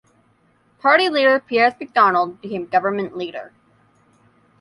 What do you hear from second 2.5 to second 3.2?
Government